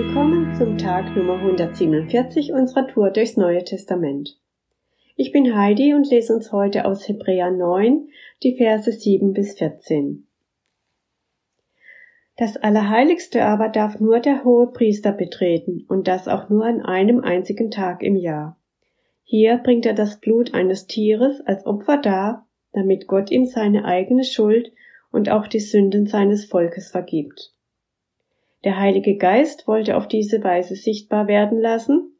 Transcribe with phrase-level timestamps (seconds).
[0.00, 4.38] Willkommen zum Tag Nummer 147 unserer Tour durchs Neue Testament.
[5.16, 8.08] Ich bin Heidi und lese uns heute aus Hebräer 9
[8.44, 10.28] die Verse 7 bis 14.
[12.36, 17.18] Das Allerheiligste aber darf nur der hohe Priester betreten und das auch nur an einem
[17.24, 18.56] einzigen Tag im Jahr.
[19.24, 24.22] Hier bringt er das Blut eines Tieres als Opfer dar, damit Gott ihm seine eigene
[24.22, 24.70] Schuld
[25.10, 27.52] und auch die Sünden seines Volkes vergibt.
[28.64, 32.18] Der Heilige Geist wollte auf diese Weise sichtbar werden lassen.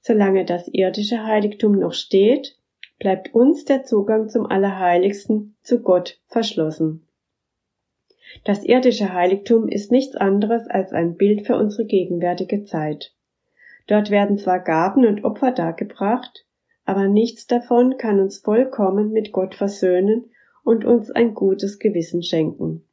[0.00, 2.58] Solange das irdische Heiligtum noch steht,
[2.98, 7.06] bleibt uns der Zugang zum Allerheiligsten zu Gott verschlossen.
[8.44, 13.14] Das irdische Heiligtum ist nichts anderes als ein Bild für unsere gegenwärtige Zeit.
[13.86, 16.46] Dort werden zwar Gaben und Opfer dargebracht,
[16.84, 20.30] aber nichts davon kann uns vollkommen mit Gott versöhnen
[20.64, 22.86] und uns ein gutes Gewissen schenken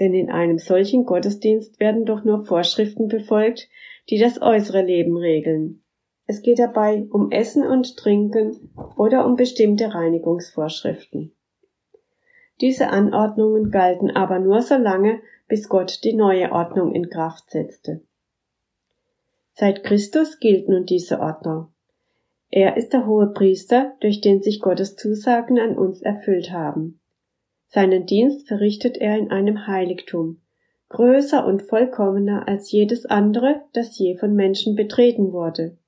[0.00, 3.68] denn in einem solchen Gottesdienst werden doch nur Vorschriften befolgt,
[4.08, 5.82] die das äußere Leben regeln.
[6.26, 11.32] Es geht dabei um Essen und Trinken oder um bestimmte Reinigungsvorschriften.
[12.60, 18.02] Diese Anordnungen galten aber nur so lange, bis Gott die neue Ordnung in Kraft setzte.
[19.52, 21.68] Seit Christus gilt nun diese Ordnung.
[22.50, 26.99] Er ist der hohe Priester, durch den sich Gottes Zusagen an uns erfüllt haben.
[27.72, 30.40] Seinen Dienst verrichtet er in einem Heiligtum,
[30.88, 35.78] größer und vollkommener als jedes andere, das je von Menschen betreten wurde.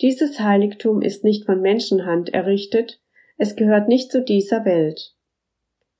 [0.00, 3.00] Dieses Heiligtum ist nicht von Menschenhand errichtet,
[3.38, 5.16] es gehört nicht zu dieser Welt.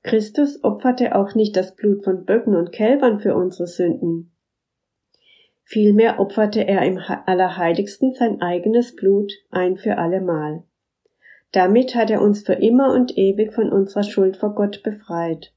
[0.01, 4.31] Christus opferte auch nicht das Blut von Böcken und Kälbern für unsere Sünden.
[5.65, 10.63] Vielmehr opferte er im Allerheiligsten sein eigenes Blut ein für allemal.
[11.51, 15.51] Damit hat er uns für immer und ewig von unserer Schuld vor Gott befreit.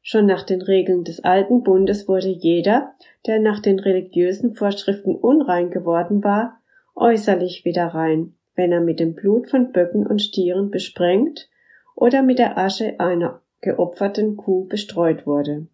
[0.00, 2.94] Schon nach den Regeln des alten Bundes wurde jeder,
[3.26, 6.60] der nach den religiösen Vorschriften unrein geworden war,
[6.94, 11.48] äußerlich wieder rein, wenn er mit dem Blut von Böcken und Stieren besprengt
[11.96, 15.66] oder mit der Asche einer geopferten Kuh bestreut wurde.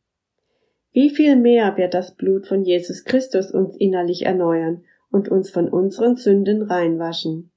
[0.92, 5.68] Wie viel mehr wird das Blut von Jesus Christus uns innerlich erneuern und uns von
[5.68, 7.51] unseren Sünden reinwaschen.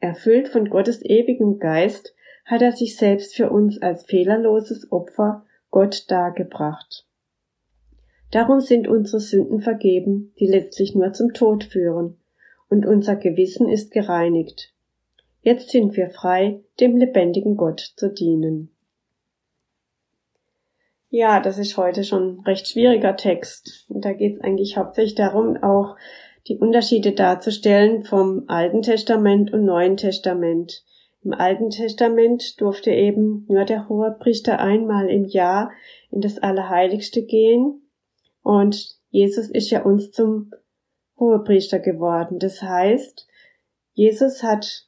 [0.00, 2.14] Erfüllt von Gottes ewigem Geist
[2.44, 7.06] hat er sich selbst für uns als fehlerloses Opfer Gott dargebracht.
[8.30, 12.18] Darum sind unsere Sünden vergeben, die letztlich nur zum Tod führen,
[12.68, 14.72] und unser Gewissen ist gereinigt.
[15.42, 18.76] Jetzt sind wir frei, dem lebendigen Gott zu dienen.
[21.08, 23.86] Ja, das ist heute schon ein recht schwieriger Text.
[23.88, 25.96] Und da geht es eigentlich hauptsächlich darum, auch
[26.48, 30.84] die Unterschiede darzustellen vom Alten Testament und Neuen Testament.
[31.22, 35.72] Im Alten Testament durfte eben nur der Hohepriester einmal im Jahr
[36.10, 37.82] in das Allerheiligste gehen
[38.42, 40.52] und Jesus ist ja uns zum
[41.18, 42.38] Hohepriester geworden.
[42.38, 43.26] Das heißt,
[43.94, 44.86] Jesus hat,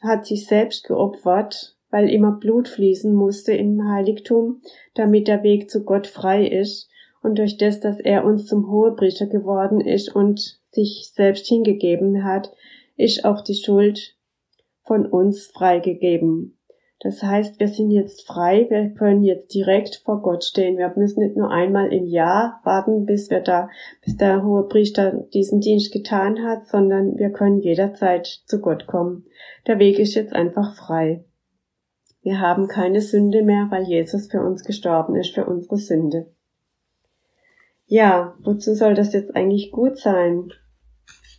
[0.00, 4.62] hat sich selbst geopfert, weil immer Blut fließen musste im Heiligtum,
[4.94, 6.88] damit der Weg zu Gott frei ist
[7.26, 12.52] und durch das, dass er uns zum Hohepriester geworden ist und sich selbst hingegeben hat,
[12.96, 14.16] ist auch die Schuld
[14.84, 16.56] von uns freigegeben.
[17.00, 20.78] Das heißt, wir sind jetzt frei, wir können jetzt direkt vor Gott stehen.
[20.78, 23.70] Wir müssen nicht nur einmal im Jahr warten, bis wir da,
[24.04, 29.26] bis der hohe Priester diesen Dienst getan hat, sondern wir können jederzeit zu Gott kommen.
[29.66, 31.24] Der Weg ist jetzt einfach frei.
[32.22, 36.35] Wir haben keine Sünde mehr, weil Jesus für uns gestorben ist, für unsere Sünde.
[37.86, 40.52] Ja, wozu soll das jetzt eigentlich gut sein?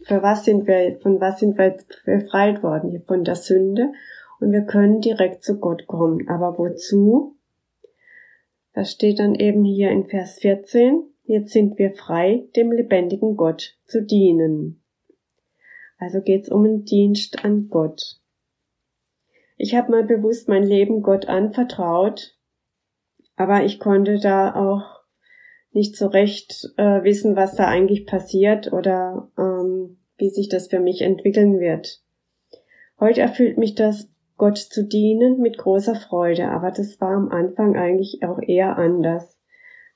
[0.06, 3.04] Für was sind wir, von was sind wir jetzt befreit worden?
[3.06, 3.92] Von der Sünde.
[4.40, 6.28] Und wir können direkt zu Gott kommen.
[6.30, 7.36] Aber wozu?
[8.74, 11.04] Das steht dann eben hier in Vers 14.
[11.24, 14.82] Jetzt sind wir frei, dem lebendigen Gott zu dienen.
[15.98, 18.22] Also geht's um einen Dienst an Gott.
[19.58, 22.38] Ich habe mal bewusst mein Leben Gott anvertraut,
[23.36, 24.97] aber ich konnte da auch
[25.78, 30.80] nicht so recht äh, wissen, was da eigentlich passiert oder ähm, wie sich das für
[30.80, 32.02] mich entwickeln wird.
[33.00, 37.76] Heute erfüllt mich das, Gott zu dienen, mit großer Freude, aber das war am Anfang
[37.76, 39.40] eigentlich auch eher anders.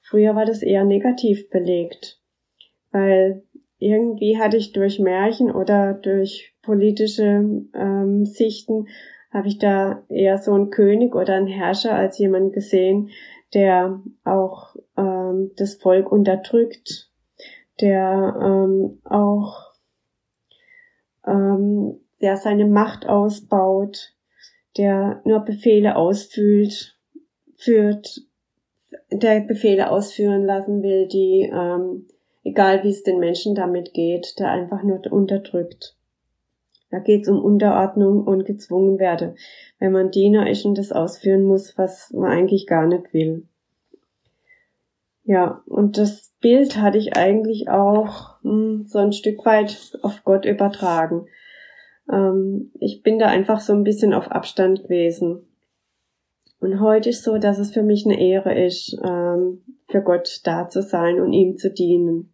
[0.02, 2.20] Früher war das eher negativ belegt,
[2.92, 3.44] weil
[3.78, 7.44] irgendwie hatte ich durch Märchen oder durch politische
[7.74, 8.88] ähm, Sichten
[9.32, 13.10] habe ich da eher so einen König oder einen Herrscher als jemand gesehen,
[13.54, 17.10] der auch ähm, das Volk unterdrückt,
[17.80, 19.72] der ähm, auch
[21.26, 24.14] ähm, der seine Macht ausbaut,
[24.78, 26.98] der nur Befehle ausführt,
[27.56, 28.22] führt,
[29.12, 32.08] der Befehle ausführen lassen will, die ähm,
[32.44, 35.96] egal wie es den Menschen damit geht, der einfach nur unterdrückt.
[36.92, 39.36] Da geht's um Unterordnung und gezwungen werde,
[39.80, 43.48] wenn man Diener ist und das ausführen muss, was man eigentlich gar nicht will.
[45.24, 50.46] Ja, und das Bild hatte ich eigentlich auch hm, so ein Stück weit auf Gott
[50.46, 51.28] übertragen.
[52.12, 55.48] Ähm, ich bin da einfach so ein bisschen auf Abstand gewesen.
[56.60, 60.68] Und heute ist so, dass es für mich eine Ehre ist, ähm, für Gott da
[60.68, 62.34] zu sein und ihm zu dienen.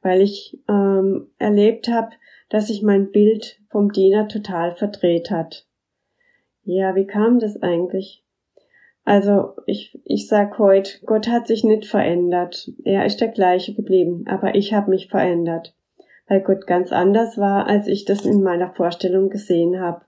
[0.00, 2.10] Weil ich ähm, erlebt habe,
[2.48, 5.66] dass sich mein Bild vom Diener total verdreht hat.
[6.62, 8.24] Ja, wie kam das eigentlich?
[9.04, 12.70] Also ich, ich sag heute, Gott hat sich nicht verändert.
[12.84, 15.76] Er ist der gleiche geblieben, aber ich habe mich verändert,
[16.26, 20.04] weil Gott ganz anders war, als ich das in meiner Vorstellung gesehen habe.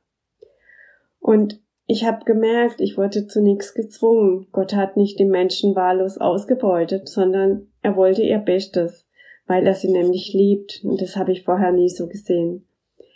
[1.21, 4.49] Und ich habe gemerkt, ich wurde zu nichts gezwungen.
[4.53, 9.08] Gott hat nicht die Menschen wahllos ausgebeutet, sondern er wollte ihr Bestes,
[9.49, 12.67] weil er sie nämlich liebt, und das habe ich vorher nie so gesehen.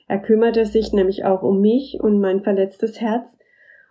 [0.08, 3.38] Er kümmerte sich nämlich auch um mich und mein verletztes Herz,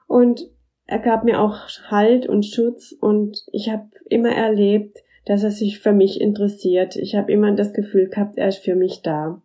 [0.08, 0.50] und
[0.88, 1.56] er gab mir auch
[1.90, 6.98] Halt und Schutz und ich habe immer erlebt, dass er sich für mich interessiert.
[6.98, 9.42] Ich habe immer das Gefühl gehabt, er ist für mich da.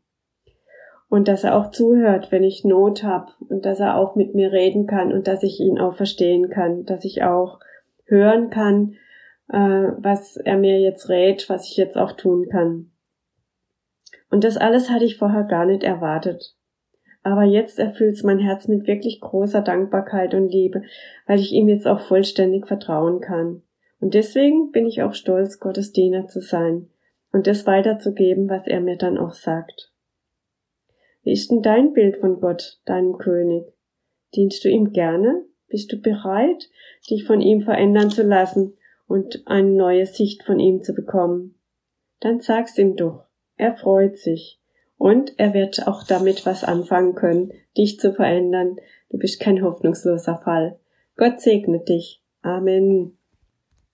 [1.09, 4.51] Und dass er auch zuhört, wenn ich Not habe und dass er auch mit mir
[4.51, 7.61] reden kann und dass ich ihn auch verstehen kann, dass ich auch
[8.07, 8.95] hören kann,
[9.49, 9.59] äh,
[9.99, 12.91] was er mir jetzt rät, was ich jetzt auch tun kann.
[14.31, 16.57] Und das alles hatte ich vorher gar nicht erwartet.
[17.23, 20.83] Aber jetzt erfüllt's mein Herz mit wirklich großer Dankbarkeit und Liebe,
[21.27, 23.63] weil ich ihm jetzt auch vollständig vertrauen kann.
[23.99, 26.89] Und deswegen bin ich auch stolz, Gottes Diener zu sein
[27.33, 29.93] und das weiterzugeben, was er mir dann auch sagt.
[31.23, 33.65] Wie ist denn dein Bild von Gott, deinem König?
[34.35, 35.45] Dienst du ihm gerne?
[35.69, 36.69] Bist du bereit,
[37.11, 38.75] dich von ihm verändern zu lassen
[39.07, 41.55] und eine neue Sicht von ihm zu bekommen?
[42.21, 43.25] Dann sag's ihm doch.
[43.57, 44.61] Er freut sich.
[44.99, 48.77] Und er wird auch damit was anfangen können, dich zu verändern.
[49.11, 50.79] Du bist kein hoffnungsloser Fall.
[51.17, 52.23] Gott segne dich.
[52.43, 53.16] Amen.